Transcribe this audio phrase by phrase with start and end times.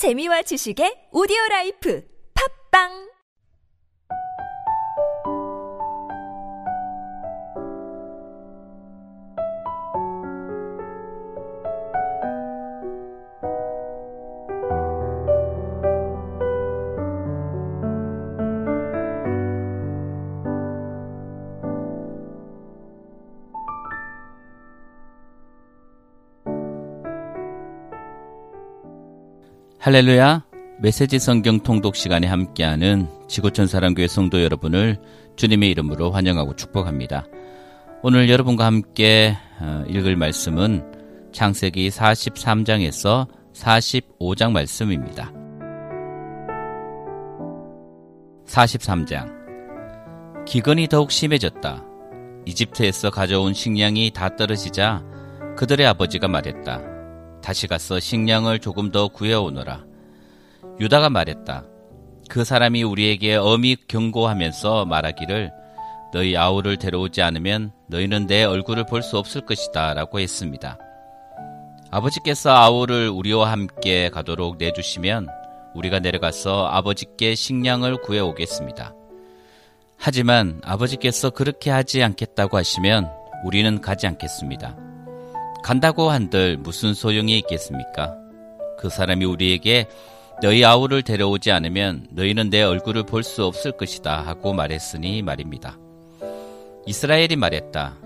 [0.00, 2.00] 재미와 지식의 오디오 라이프.
[2.32, 3.09] 팝빵
[29.90, 30.44] 할렐루야
[30.78, 35.00] 메시지 성경 통독 시간에 함께하는 지구촌 사랑교회 성도 여러분을
[35.34, 37.26] 주님의 이름으로 환영하고 축복합니다.
[38.00, 45.32] 오늘 여러분과 함께 어, 읽을 말씀은 창세기 43장에서 45장 말씀입니다.
[48.46, 51.84] 43장 기근이 더욱 심해졌다.
[52.46, 55.02] 이집트에서 가져온 식량이 다 떨어지자
[55.56, 56.89] 그들의 아버지가 말했다.
[57.42, 59.84] 다시 가서 식량을 조금 더 구해오너라.
[60.80, 61.64] 유다가 말했다.
[62.28, 65.50] 그 사람이 우리에게 엄히 경고하면서 말하기를
[66.12, 70.78] 너희 아우를 데려오지 않으면 너희는 내 얼굴을 볼 수 없을 것이다 라고 했습니다.
[71.90, 75.28] 아버지께서 아우를 우리와 함께 가도록 내주시면
[75.74, 78.94] 우리가 내려가서 아버지께 식량을 구해오겠습니다.
[79.98, 83.10] 하지만 아버지께서 그렇게 하지 않겠다고 하시면
[83.44, 84.89] 우리는 가지 않겠습니다.
[85.62, 88.14] 간다고 한들 무슨 소용이 있겠습니까?
[88.78, 89.86] 그 사람이 우리에게
[90.42, 95.78] 너희 아우를 데려오지 않으면 너희는 내 얼굴을 볼 수 없을 것이다 하고 말했으니 말입니다.
[96.86, 97.96] 이스라엘이 말했다.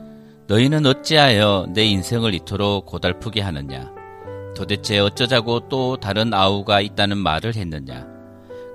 [0.48, 3.92] 너희는 어찌하여 내 인생을 이토록 고달프게 하느냐?
[4.56, 8.06] 도대체 어쩌자고 또 다른 아우가 있다는 말을 했느냐?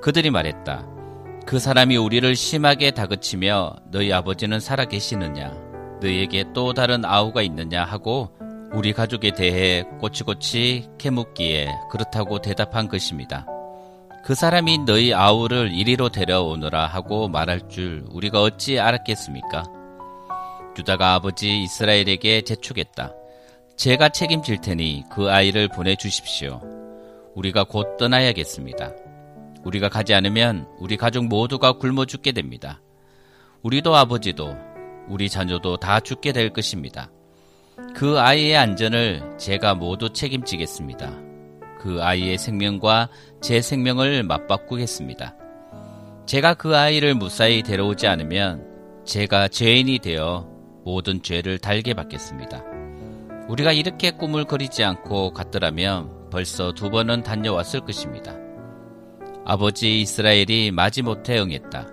[0.02, 0.88] 그들이 말했다.
[1.46, 5.54] 그 사람이 우리를 심하게 다그치며 너희 아버지는 살아 계시느냐?
[6.02, 8.30] 너희에게 또 다른 아우가 있느냐 하고
[8.72, 13.48] 우리 가족에 대해 꼬치꼬치 캐묻기에 그렇다고 대답한 것입니다.
[14.24, 19.64] 그 사람이 너희 아우를 이리로 데려오너라 하고 말할 줄 우리가 어찌 알았겠습니까?
[20.78, 23.14] 유다가 아버지 이스라엘에게 재촉했다.
[23.76, 26.62] 제가 책임질 테니 그 아이를 보내주십시오.
[27.36, 28.92] 우리가 곧 떠나야겠습니다.
[29.64, 32.82] 우리가 가지 않으면 우리 가족 모두가 굶어 죽게 됩니다.
[33.64, 34.56] 우리도 아버지도
[35.08, 37.10] 우리 자녀도 다 죽게 될 것입니다.
[37.96, 41.12] 그 아이의 안전을 제가 모두 책임지겠습니다.
[41.80, 43.10] 그 아이의 생명과
[43.42, 45.36] 제 생명을 맞바꾸겠습니다.
[46.26, 48.66] 제가 그 아이를 무사히 데려오지 않으면
[49.06, 50.48] 제가 죄인이 되어
[50.84, 52.64] 모든 죄를 달게 받겠습니다.
[53.48, 58.36] 우리가 이렇게 꿈을 거리지 않고 갔더라면 벌써 두 번은 다녀왔을 것입니다.
[59.46, 61.88] 아버지 이스라엘이 마지못해 응했다.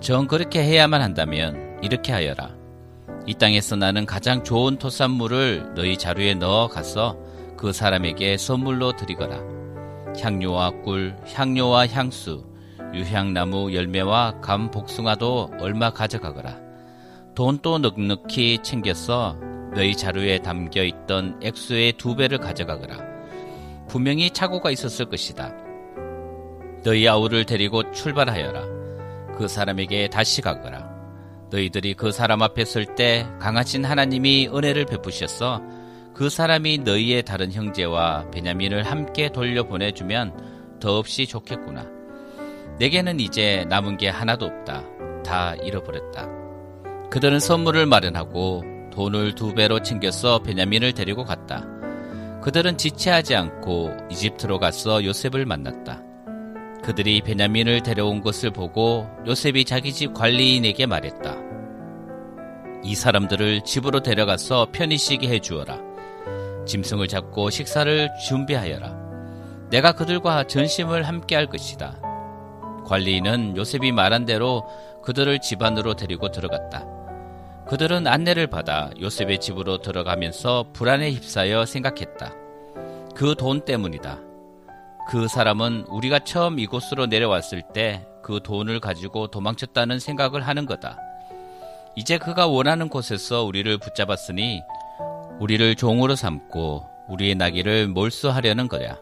[0.00, 2.59] 전 그렇게 해야만 한다면 이렇게 하여라.
[3.30, 7.16] 이 땅에서 나는 가장 좋은 토산물을 너희 자루에 넣어 가서
[7.56, 9.40] 그 사람에게 선물로 드리거라.
[10.20, 12.44] 향료와 꿀, 향료와 향수,
[12.92, 16.58] 유향나무 열매와 감 복숭아도 얼마 가져가거라.
[17.36, 19.36] 돈도 넉넉히 챙겨서
[19.76, 22.98] 너희 자루에 담겨 있던 액수의 두 배를 가져가거라.
[23.86, 25.54] 분명히 착오가 있었을 것이다.
[26.82, 28.64] 너희 아우를 데리고 출발하여라.
[29.38, 30.89] 그 사람에게 다시 가거라.
[31.50, 35.60] 너희들이 그 사람 앞에 설 때 강하신 하나님이 은혜를 베푸셨어
[36.14, 41.86] 그 사람이 너희의 다른 형제와 베냐민을 함께 돌려보내 주면 더없이 좋겠구나.
[42.78, 44.84] 내게는 이제 남은 게 하나도 없다.
[45.24, 46.28] 다 잃어버렸다.
[47.10, 51.66] 그들은 선물을 마련하고 돈을 두 배로 챙겨서 베냐민을 데리고 갔다.
[52.42, 56.02] 그들은 지체하지 않고 이집트로 가서 요셉을 만났다.
[56.82, 61.36] 그들이 베냐민을 데려온 것을 보고 요셉이 자기 집 관리인에게 말했다.
[62.82, 65.78] 이 사람들을 집으로 데려가서 편히 쉬게 해주어라.
[66.66, 69.68] 짐승을 잡고 식사를 준비하여라.
[69.70, 72.00] 내가 그들과 전심을 함께 할 것이다.
[72.86, 74.64] 관리인은 요셉이 말한 대로
[75.02, 76.86] 그들을 집 안으로 데리고 들어갔다.
[77.68, 82.34] 그들은 안내를 받아 요셉의 집으로 들어가면서 불안에 휩싸여 생각했다.
[83.14, 84.29] 그 돈 때문이다.
[85.10, 90.98] 그 사람은 우리가 처음 이곳으로 내려왔을 때 그 돈을 가지고 도망쳤다는 생각을 하는 거다.
[91.96, 94.62] 이제 그가 원하는 곳에서 우리를 붙잡았으니
[95.40, 98.96] 우리를 종으로 삼고 우리의 나귀를 몰수하려는 거야.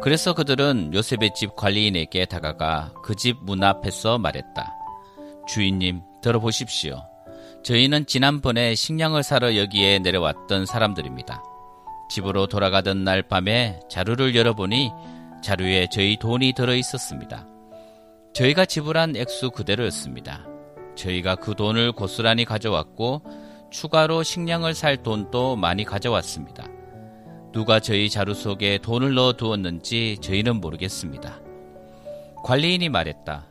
[0.00, 4.72] 그래서 그들은 요셉의 집 관리인에게 다가가 그 집 문 앞에서 말했다.
[5.46, 7.04] 주인님, 들어보십시오.
[7.64, 11.42] 저희는 지난번에 식량을 사러 여기에 내려왔던 사람들입니다.
[12.12, 14.90] 집으로 돌아가던 날 밤에 자루를 열어보니
[15.42, 17.48] 자루에 저희 돈이 들어 있었습니다.
[18.34, 20.46] 저희가 지불한 액수 그대로였습니다.
[20.94, 23.22] 저희가 그 돈을 고스란히 가져왔고
[23.70, 26.66] 추가로 식량을 살 돈도 많이 가져왔습니다.
[27.50, 31.40] 누가 저희 자루 속에 돈을 넣어 두었는지 저희는 모르겠습니다.
[32.44, 33.46] 관리인이 말했다.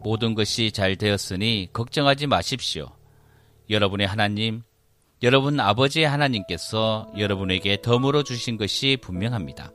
[0.00, 2.90] 모든 것이 잘 되었으니 걱정하지 마십시오.
[3.70, 4.64] 여러분의 하나님,
[5.22, 9.70] 여러분 아버지의 하나님께서 여러분에게 덤으로 주신 것이 분명합니다.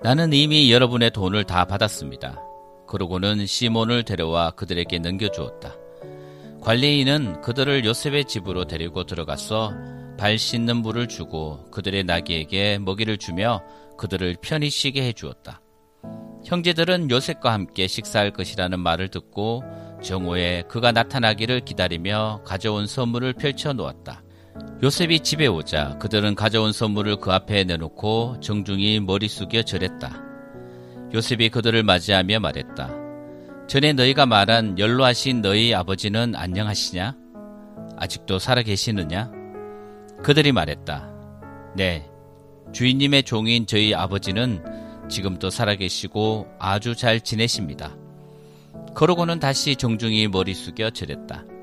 [0.00, 2.40] 나는 이미 여러분의 돈을 다 받았습니다.
[2.86, 5.74] 그러고는 시몬을 데려와 그들에게 넘겨주었다.
[6.62, 9.72] 관리인은 그들을 요셉의 집으로 데리고 들어가서
[10.18, 13.62] 발 씻는 물을 주고 그들의 나귀에게 먹이를 주며
[13.98, 15.60] 그들을 편히 쉬게 해주었다.
[16.44, 19.64] 형제들은 요셉과 함께 식사할 것이라는 말을 듣고
[20.00, 24.22] 정오에 그가 나타나기를 기다리며 가져온 선물을 펼쳐 놓았다.
[24.86, 30.22] 요셉이 집에 오자 그들은 가져온 선물을 그 앞에 내놓고 정중히 머리 숙여 절했다.
[31.12, 32.94] 요셉이 그들을 맞이하며 말했다.
[33.66, 37.16] 전에 너희가 말한 연로하신 너희 아버지는 안녕하시냐?
[37.96, 39.32] 아직도 살아 계시느냐?
[40.22, 41.10] 그들이 말했다.
[41.74, 42.08] 네.
[42.72, 44.62] 주인님의 종인 저희 아버지는
[45.08, 47.96] 지금도 살아계시고 아주 잘 지내십니다.
[48.94, 51.55] 그러고는 다시 정중히 머리 숙여 절했다.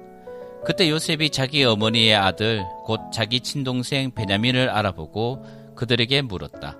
[0.65, 5.44] 그때 요셉이 자기 어머니의 아들, 곧 자기 친동생 베냐민을 알아보고
[5.75, 6.77] 그들에게 물었다.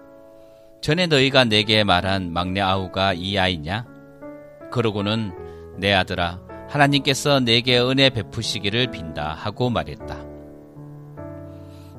[0.82, 3.86] 전에 너희가 내게 말한 막내 아우가 이 아이냐?
[4.72, 5.34] 그러고는
[5.78, 6.40] 내 아들아,
[6.70, 10.26] 하나님께서 내게 은혜 베푸시기를 빈다 하고 말했다.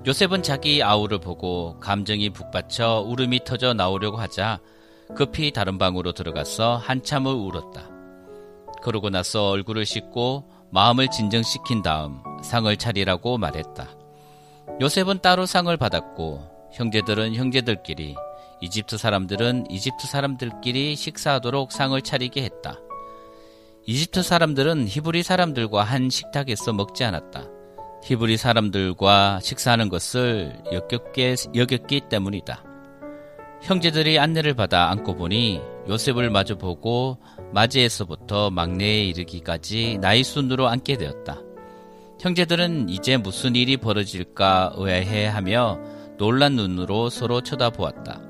[0.07, 4.59] 요셉은 자기 아우를 보고 감정이 북받쳐 울음이 터져 나오려고 하자
[5.15, 7.91] 급히 다른 방으로 들어가서 한참을 울었다.
[8.83, 13.89] 그러고 나서 얼굴을 씻고 마음을 진정시킨 다음 상을 차리라고 말했다.
[14.81, 18.17] 요셉은 따로 상을 받았고 형제들은 형제들끼리
[18.61, 22.81] 이집트 사람들은 이집트 사람들끼리 식사하도록 상을 차리게 했다.
[23.87, 27.45] 이집트 사람들은 히브리 사람들과 한 식탁에서 먹지 않았다.
[28.03, 32.65] 히브리 사람들과 식사하는 것을 역겹게 여겼기 때문이다.
[33.63, 37.19] 형제들이 안내를 받아 앉고 보니 요셉을 마주보고
[37.53, 41.41] 맞이에서부터 막내에 이르기까지 나이 순으로 앉게 되었다.
[42.21, 45.79] 형제들은 이제 무슨 일이 벌어질까 의아해하며
[46.17, 48.23] 놀란 눈으로 서로 쳐다보았다.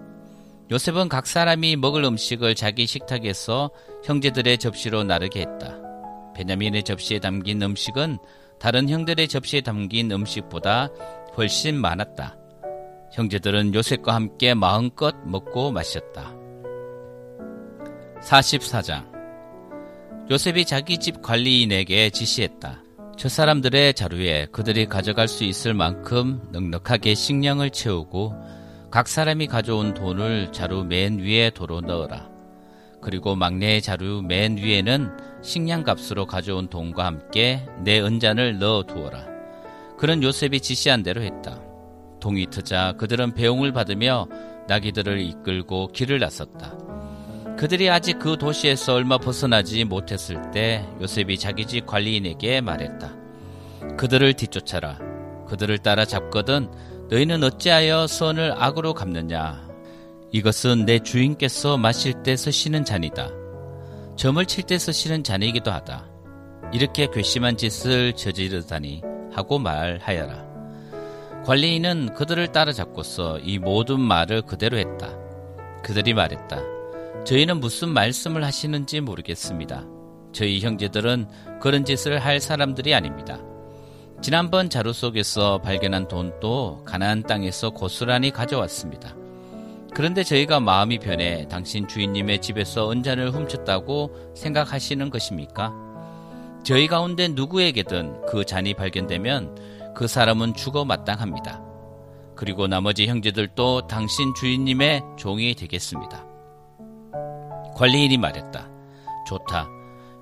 [0.70, 3.70] 요셉은 각 사람이 먹을 음식을 자기 식탁에서
[4.04, 5.78] 형제들의 접시로 나르게 했다.
[6.34, 8.18] 베냐민의 접시에 담긴 음식은
[8.58, 10.88] 다른 형들의 접시에 담긴 음식보다
[11.36, 12.36] 훨씬 많았다.
[13.12, 16.43] 형제들은 요셉과 함께 마음껏 먹고 마셨다.
[18.24, 19.04] 44장
[20.30, 22.82] 요셉이 자기 집 관리인에게 지시했다.
[23.16, 28.34] 저 사람들의 자루에 그들이 가져갈 수 있을 만큼 넉넉하게 식량을 채우고
[28.90, 32.30] 각 사람이 가져온 돈을 자루 맨 위에 도로 넣어라.
[33.02, 39.26] 그리고 막내의 자루 맨 위에는 식량 값으로 가져온 돈과 함께 내 은잔을 넣어 두어라.
[39.98, 41.60] 그런 요셉이 지시한 대로 했다.
[42.20, 44.26] 동이 트자 그들은 배웅을 받으며
[44.66, 46.84] 나귀들을 이끌고 길을 나섰다.
[47.56, 53.14] 그들이 아직 그 도시에서 얼마 벗어나지 못했을 때 요셉이 자기 집 관리인에게 말했다.
[53.96, 54.98] 그들을 뒤쫓아라.
[55.48, 56.68] 그들을 따라 잡거든
[57.10, 59.68] 너희는 어찌하여 선을 악으로 갚느냐.
[60.32, 63.30] 이것은 내 주인께서 마실 때 쓰시는 잔이다.
[64.16, 66.06] 점을 칠 때 쓰시는 잔이기도 하다.
[66.72, 69.02] 이렇게 괘씸한 짓을 저지르다니
[69.32, 70.44] 하고 말하여라.
[71.46, 75.08] 관리인은 그들을 따라잡고서 이 모든 말을 그대로 했다.
[75.82, 76.74] 그들이 말했다.
[77.24, 79.86] 저희는 무슨 말씀을 하시는지 모르겠습니다.
[80.32, 81.26] 저희 형제들은
[81.60, 83.38] 그런 짓을 할 사람들이 아닙니다.
[84.20, 89.16] 지난번 자루 속에서 발견한 돈도 가나안 땅에서 고스란히 가져왔습니다.
[89.94, 95.72] 그런데 저희가 마음이 변해 당신 주인님의 집에서 은잔을 훔쳤다고 생각하시는 것입니까?
[96.62, 101.62] 저희 가운데 누구에게든 그 잔이 발견되면 그 사람은 죽어 마땅합니다.
[102.34, 106.33] 그리고 나머지 형제들도 당신 주인님의 종이 되겠습니다.
[107.74, 108.68] 관리인이 말했다.
[109.26, 109.68] 좋다.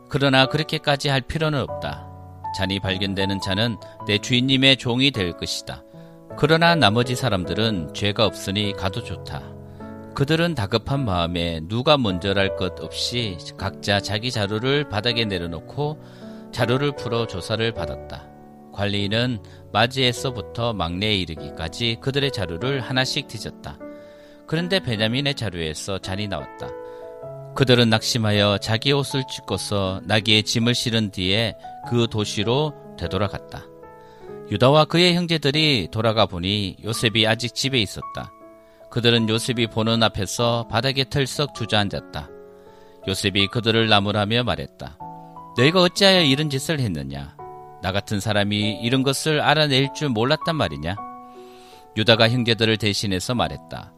[0.08, 2.08] 그러나 그렇게까지 할 필요는 없다.
[2.56, 5.82] 잔이 발견되는 자는 내 주인님의 종이 될 것이다.
[6.36, 9.42] 그러나 나머지 사람들은 죄가 없으니 가도 좋다.
[10.14, 16.02] 그들은 다급한 마음에 누가 먼저랄 것 없이 각자 자기 자료를 바닥에 내려놓고
[16.52, 18.28] 자료를 풀어 조사를 받았다.
[18.72, 19.38] 관리인은
[19.72, 23.78] 맞이에서부터 막내에 이르기까지 그들의 자료를 하나씩 뒤졌다.
[24.46, 26.81] 그런데 베냐민의 자료에서 잔이 나왔다.
[27.54, 31.54] 그들은 낙심하여 자기 옷을 찢고서 나귀의 짐을 실은 뒤에
[31.88, 33.64] 그 도시로 되돌아갔다.
[34.50, 38.32] 유다와 그의 형제들이 돌아가 보니 요셉이 아직 집에 있었다.
[38.90, 42.28] 그들은 요셉이 보는 앞에서 바닥에 털썩 주저앉았다.
[43.08, 44.98] 요셉이 그들을 나무라며 말했다.
[45.56, 47.36] 너희가 어찌하여 이런 짓을 했느냐?
[47.82, 50.96] 나 같은 사람이 이런 것을 알아낼 줄 몰랐단 말이냐?
[51.96, 53.92] 유다가 형제들을 대신해서 말했다.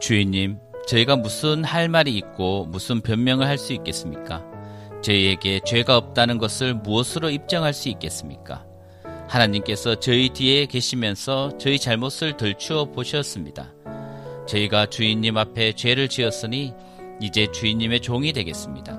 [0.00, 4.42] 주인님, 저희가 무슨 할 말이 있고 무슨 변명을 할 수 있겠습니까?
[5.02, 8.64] 저희에게 죄가 없다는 것을 무엇으로 입증할 수 있겠습니까?
[9.28, 13.74] 하나님께서 저희 뒤에 계시면서 저희 잘못을 들추어 보셨습니다.
[14.46, 16.72] 저희가 주인님 앞에 죄를 지었으니
[17.20, 18.98] 이제 주인님의 종이 되겠습니다.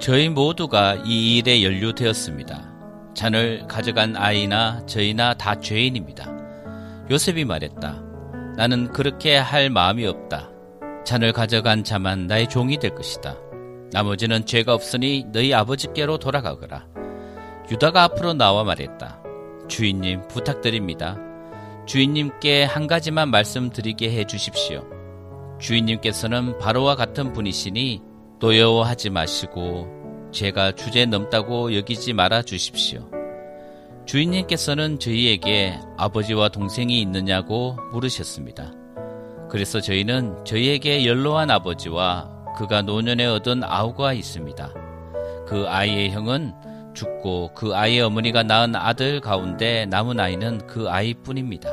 [0.00, 2.74] 저희 모두가 이 일에 연루되었습니다.
[3.14, 6.26] 잔을 가져간 아이나 저희나 다 죄인입니다.
[7.10, 8.02] 요셉이 말했다.
[8.56, 10.55] 나는 그렇게 할 마음이 없다.
[11.06, 13.36] 잔을 가져간 자만 나의 종이 될 것이다.
[13.92, 16.84] 나머지는 죄가 없으니 너희 아버지께로 돌아가거라.
[17.70, 19.22] 유다가 앞으로 나와 말했다.
[19.68, 21.16] 주인님 부탁드립니다.
[21.86, 24.84] 주인님께 한 가지만 말씀드리게 해 주십시오.
[25.60, 28.02] 주인님께서는 바로와 같은 분이시니
[28.40, 33.08] 노여워하지 마시고 제가 주제 넘다고 여기지 말아 주십시오.
[34.06, 38.72] 주인님께서는 저희에게 아버지와 동생이 있느냐고 물으셨습니다.
[39.48, 44.72] 그래서 저희는 저희에게 연로한 아버지와 그가 노년에 얻은 아우가 있습니다.
[45.46, 46.52] 그 아이의 형은
[46.94, 51.70] 죽고 그 아이의 어머니가 낳은 아들 가운데 남은 아이는 그 아이뿐입니다.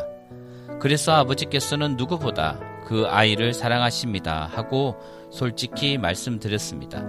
[0.80, 4.98] 그래서 아버지께서는 누구보다 그 아이를 사랑하십니다 하고
[5.32, 7.04] 솔직히 말씀드렸습니다.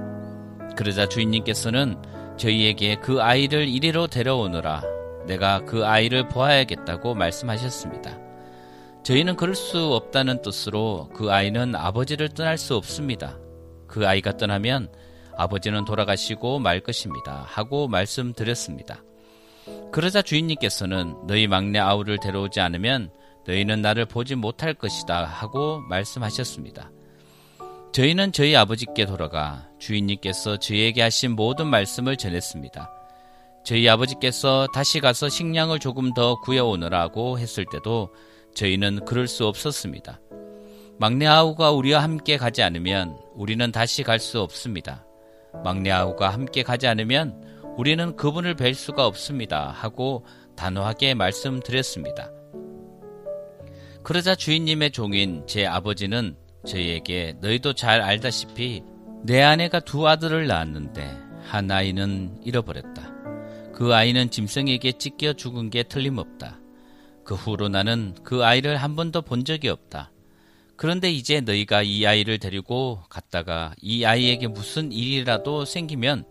[0.77, 1.97] 그러자 주인님께서는
[2.37, 4.83] 저희에게 그 아이를 이리로 데려오느라
[5.27, 8.24] 내가 그 아이를 보아야겠다고 말씀하셨습니다.
[9.05, 13.39] 저희는 그럴 수 없다는 뜻으로 그 아이는 아버지를 떠날 수 없습니다.
[13.87, 14.91] 그 아이가 떠나면
[15.37, 17.45] 아버지는 돌아가시고 말 것입니다.
[17.47, 19.05] 하고 말씀드렸습니다.
[19.93, 23.11] 그러자 주인님께서는 너희 막내 아우를 데려오지 않으면
[23.47, 26.91] 너희는 나를 보지 못할 것이다 하고 말씀하셨습니다.
[27.93, 32.91] 저희는 저희 아버지께 돌아가 주인님께서 저희에게 하신 모든 말씀을 전했습니다.
[33.65, 38.09] 저희 아버지께서 다시 가서 식량을 조금 더 구해오느라고 했을 때도
[38.55, 40.21] 저희는 그럴 수 없었습니다.
[40.99, 45.05] 막내 아우가 우리와 함께 가지 않으면 우리는 다시 갈 수 없습니다.
[45.65, 47.43] 막내 아우가 함께 가지 않으면
[47.77, 49.71] 우리는 그분을 뵐 수가 없습니다.
[49.71, 50.25] 하고
[50.57, 52.31] 단호하게 말씀드렸습니다.
[54.03, 58.83] 그러자 주인님의 종인 제 아버지는 저희에게 너희도 잘 알다시피
[59.25, 63.13] 내 아내가 두 아들을 낳았는데 한 아이는 잃어버렸다.
[63.73, 66.61] 그 아이는 짐승에게 찢겨 죽은 게 틀림없다.
[67.25, 70.13] 그 후로 나는 그 아이를 한 번도 본 적이 없다.
[70.77, 76.25] 그런데 이제 너희가 이 아이를 데리고 갔다가 이 아이에게 무슨 일이라도 생기면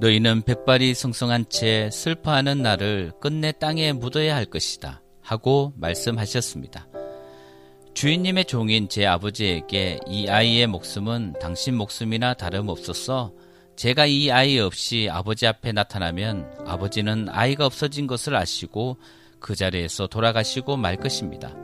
[0.00, 5.02] 너희는 백발이 성성한 채 슬퍼하는 날을 끝내 땅에 묻어야 할 것이다.
[5.22, 6.88] 하고 말씀하셨습니다.
[7.94, 13.32] 주인님의 종인 제 아버지에게 이 아이의 목숨은 당신 목숨이나 다름없었어
[13.74, 18.98] 제가 이 아이 없이 아버지 앞에 나타나면 아버지는 아이가 없어진 것을 아시고
[19.40, 21.54] 그 자리에서 돌아가시고 말 것입니다.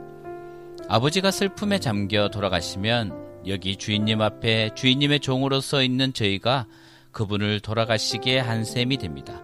[0.87, 6.67] 아버지가 슬픔에 잠겨 돌아가시면 여기 주인님 앞에 주인님의 종으로 서 있는 저희가
[7.11, 9.41] 그분을 돌아가시게 한 셈이 됩니다.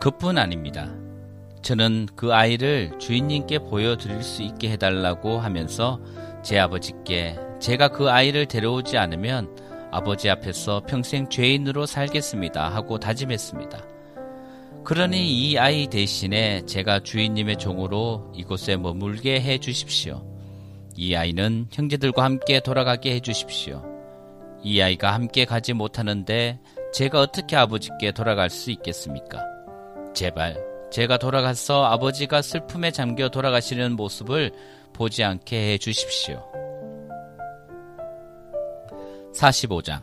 [0.00, 0.92] 그뿐 아닙니다.
[1.62, 6.00] 저는 그 아이를 주인님께 보여드릴 수 있게 해달라고 하면서
[6.42, 9.54] 제 아버지께 제가 그 아이를 데려오지 않으면
[9.90, 13.97] 아버지 앞에서 평생 죄인으로 살겠습니다 하고 다짐했습니다.
[14.84, 20.24] 그러니 이 아이 대신에 제가 주인님의 종으로 이곳에 머물게 해 주십시오.
[20.96, 23.84] 이 아이는 형제들과 함께 돌아가게 해 주십시오.
[24.62, 26.58] 이 아이가 함께 가지 못하는데
[26.92, 29.44] 제가 어떻게 아버지께 돌아갈 수 있겠습니까?
[30.14, 30.56] 제발
[30.90, 34.52] 제가 돌아가서 아버지가 슬픔에 잠겨 돌아가시는 모습을
[34.94, 36.42] 보지 않게 해 주십시오.
[39.34, 40.02] 45장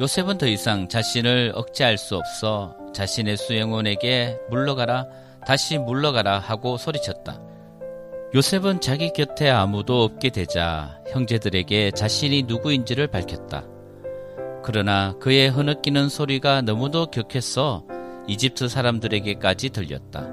[0.00, 5.06] 요셉은 더 이상 자신을 억제할 수 없어 자신의 수영원에게 물러가라,
[5.44, 7.40] 다시 물러가라 하고 소리쳤다.
[8.34, 13.64] 요셉은 자기 곁에 아무도 없게 되자 형제들에게 자신이 누구인지를 밝혔다.
[14.62, 17.84] 그러나 그의 흐느끼는 소리가 너무도 격해서
[18.28, 20.28] 이집트 사람들에게까지 들렸다.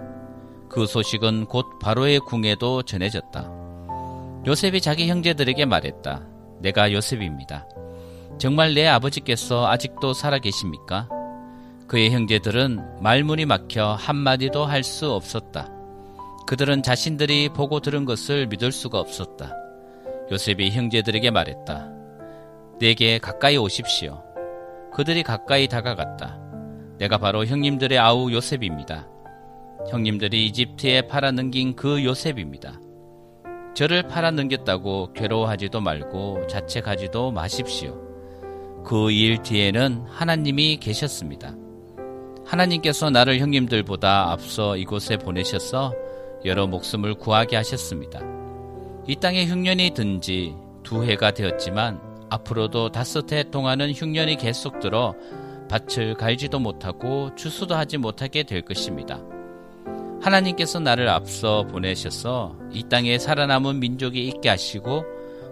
[0.70, 3.50] 그 소식은 곧 바로의 궁에도 전해졌다.
[4.46, 6.28] 요셉이 자기 형제들에게 말했다.
[6.60, 7.66] 내가 요셉입니다.
[8.38, 11.10] 정말 내 아버지께서 아직도 살아 계십니까?
[11.88, 15.72] 그의 형제들은 말문이 막혀 한마디도 할 수 없었다.
[16.48, 19.52] 그들은 자신들이 보고 들은 것을 믿을 수가 없었다.
[20.32, 21.90] 요셉이 형제들에게 말했다.
[22.80, 24.22] 내게 가까이 오십시오.
[24.94, 26.40] 그들이 가까이 다가갔다.
[26.98, 29.08] 내가 바로 형님들의 아우 요셉입니다.
[29.90, 32.80] 형님들이 이집트에 팔아넘긴 그 요셉입니다.
[33.74, 38.05] 저를 팔아넘겼다고 괴로워하지도 말고 자책하지도 마십시오.
[38.86, 41.56] 그 일 뒤에는 하나님이 계셨습니다.
[42.46, 45.94] 하나님께서 나를 형님들보다 앞서 이곳에 보내셔서
[46.46, 48.22] 여러 목숨을 구하게 하셨습니다.
[49.08, 52.00] 이 땅에 흉년이 든 지 두 해가 되었지만
[52.30, 55.16] 앞으로도 다섯 해 동안은 흉년이 계속 들어
[55.68, 59.20] 밭을 갈지도 못하고 추수도 하지 못하게 될 것입니다.
[60.22, 65.04] 하나님께서 나를 앞서 보내셔서 이 땅에 살아남은 민족이 있게 하시고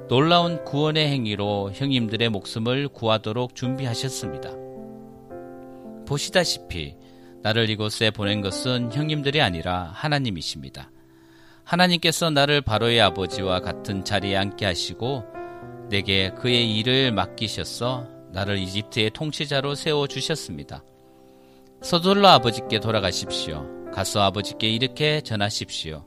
[0.09, 4.51] 놀라운 구원의 행위로 형님들의 목숨을 구하도록 준비하셨습니다.
[6.05, 6.95] 보시다시피
[7.41, 10.91] 나를 이곳에 보낸 것은 형님들이 아니라 하나님이십니다.
[11.63, 15.23] 하나님께서 나를 바로의 아버지와 같은 자리에 앉게 하시고
[15.89, 20.83] 내게 그의 일을 맡기셔서 나를 이집트의 통치자로 세워 주셨습니다.
[21.81, 23.91] 서둘러 아버지께 돌아가십시오.
[23.93, 26.05] 가서 아버지께 이렇게 전하십시오.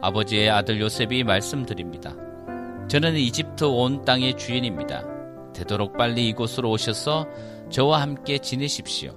[0.00, 2.29] 아버지의 아들 요셉이 말씀드립니다.
[2.90, 5.04] 저는 이집트 온 땅의 주인입니다.
[5.54, 7.24] 되도록 빨리 이곳으로 오셔서
[7.70, 9.14] 저와 함께 지내십시오.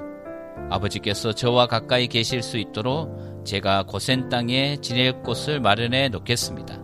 [0.69, 6.77] 아버지께서 저와 가까이 계실 수 있도록 제가 고센 땅에 지낼 곳을 마련해 놓겠습니다.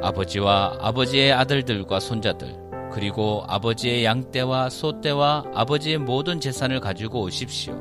[0.00, 2.54] 아버지와 아버지의 아들들과 손자들,
[2.92, 7.76] 그리고 아버지의 양떼와 소떼와 아버지의 모든 재산을 가지고 오십시오.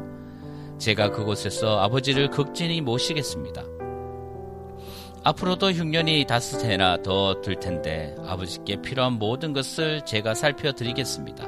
[0.80, 3.75] 제가 그곳에서 아버지를 극진히 모시겠습니다.
[5.28, 11.48] 앞으로도 흉년이 다섯 해나 더 들 텐데 아버지께 필요한 모든 것을 제가 살펴드리겠습니다.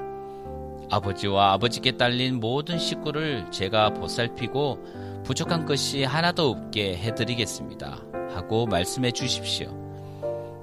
[0.90, 8.02] 아버지와 아버지께 딸린 모든 식구를 제가 보살피고 부족한 것이 하나도 없게 해드리겠습니다.
[8.34, 9.70] 하고 말씀해 주십시오.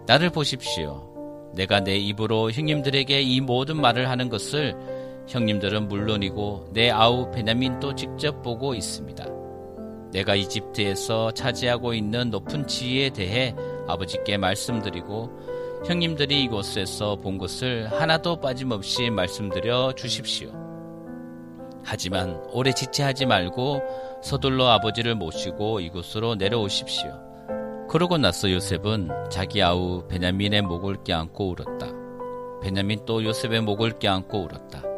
[0.07, 1.53] 나를 보십시오.
[1.55, 4.75] 내가 내 입으로 형님들에게 이 모든 말을 하는 것을
[5.29, 9.44] 형님들은 물론이고 내 아우 베냐민도 직접 보고 있습니다.
[10.15, 13.55] 내가 이집트에서 차지하고 있는 높은 지위에 대해
[13.89, 20.51] 아버지께 말씀드리고 형님들이 이곳에서 본 것을 하나도 빠짐없이 말씀드려 주십시오.
[21.85, 23.83] 하지만 오래 지체하지 말고
[24.23, 27.21] 서둘러 아버지를 모시고 이곳으로 내려오십시오.
[27.91, 31.89] 그러고 나서 요셉은 자기 아우 베냐민의 목을 껴안고 울었다.
[32.63, 34.94] 베냐민 또 요셉의 목을 껴안고 울었다.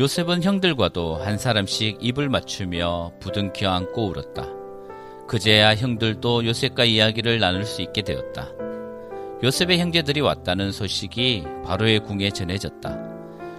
[0.00, 4.46] 요셉은 형들과도 한 사람씩 입을 맞추며 부둥켜 안고 울었다.
[5.28, 8.48] 그제야 형들도 요셉과 이야기를 나눌 수 있게 되었다.
[9.44, 12.98] 요셉의 형제들이 왔다는 소식이 바로의 궁에 전해졌다.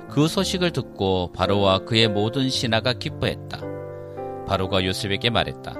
[0.10, 3.62] 그 소식을 듣고 바로와 그의 모든 신하가 기뻐했다.
[4.48, 5.76] 바로가 요셉에게 말했다.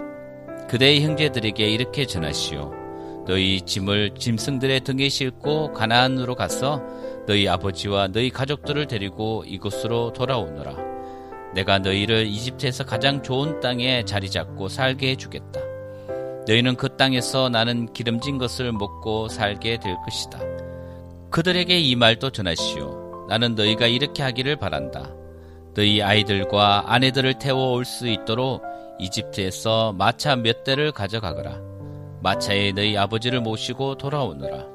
[0.70, 2.81] 그대의 형제들에게 이렇게 전하시오.
[3.28, 6.82] 너희 짐을 짐승들의 등에 싣고 가나안으로 가서
[7.28, 10.76] 너희 아버지와 너희 가족들을 데리고 이곳으로 돌아오너라.
[11.54, 15.60] 내가 너희를 이집트에서 가장 좋은 땅에 자리 잡고 살게 해주겠다.
[16.48, 20.40] 너희는 그 땅에서 나는 기름진 것을 먹고 살게 될 것이다.
[21.30, 23.28] 그들에게 이 말도 전하시오.
[23.30, 25.14] 나는 너희가 이렇게 하기를 바란다.
[25.74, 28.62] 너희 아이들과 아내들을 태워 올 수 있도록
[29.00, 31.71] 이집트에서 마차 몇 대를 가져가거라.
[32.22, 34.66] 마차에 너희 아버지를 모시고 돌아오너라.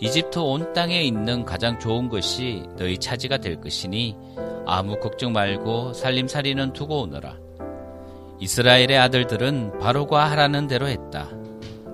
[0.00, 4.16] 이집트 온 땅에 있는 가장 좋은 것이 너희 차지가 될 것이니
[4.66, 7.36] 아무 걱정 말고 살림살이는 두고 오너라.
[8.40, 11.28] 이스라엘의 아들들은 바로가 하라는 대로 했다.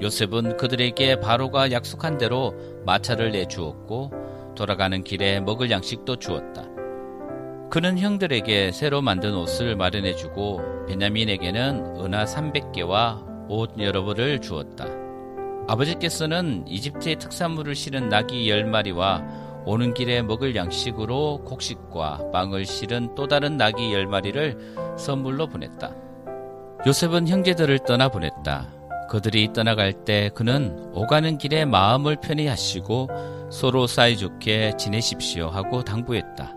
[0.01, 2.55] 요셉은 그들에게 바로가 약속한 대로
[2.87, 4.11] 마차를 내주었고
[4.57, 6.65] 돌아가는 길에 먹을 양식도 주었다.
[7.71, 14.87] 그는 형들에게 새로 만든 옷을 마련해주고 베냐민에게는 은하 300개와 옷 여러 벌을 주었다.
[15.67, 23.57] 아버지께서는 이집트의 특산물을 실은 나귀 10마리와 오는 길에 먹을 양식으로 곡식과 빵을 실은 또 다른
[23.57, 25.93] 나귀 10마리를 선물로 보냈다.
[26.87, 28.73] 요셉은 형제들을 떠나 보냈다.
[29.11, 33.09] 그들이 떠나갈 때 그는 오가는 길에 마음을 편히 하시고
[33.51, 36.55] 서로 사이좋게 지내십시오 하고 당부했다.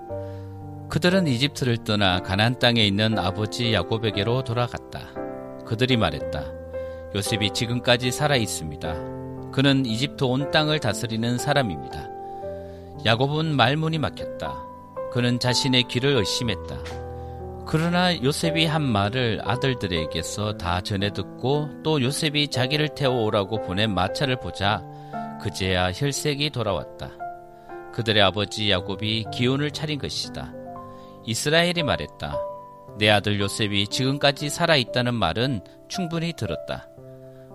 [0.89, 4.99] 그들은 이집트를 떠나 가난 땅에 있는 아버지 야곱에게로 돌아갔다.
[5.65, 6.62] 그들이 말했다.
[7.15, 9.51] 요셉이 지금까지 살아 있습니다.
[9.51, 12.09] 그는 이집트 온 땅을 다스리는 사람입니다.
[13.05, 14.55] 야곱은 말문이 막혔다.
[15.11, 17.03] 그는 자신의 귀를 의심했다.
[17.65, 24.83] 그러나 요셉이 한 말을 아들들에게서 다 전해 듣고 또 요셉이 자기를 태워오라고 보낸 마차를 보자
[25.41, 27.11] 그제야 혈색이 돌아왔다.
[27.93, 30.51] 그들의 아버지 야곱이 기운을 차린 것이다.
[31.25, 32.37] 이스라엘이 말했다.
[32.97, 36.87] 내 아들 요셉이 지금까지 살아있다는 말은 충분히 들었다.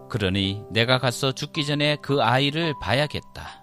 [0.08, 3.57] 그러니 내가 가서 죽기 전에 그 아이를 봐야겠다.